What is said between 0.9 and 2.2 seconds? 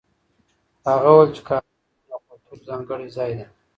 وویل چي کابل د پوهنې او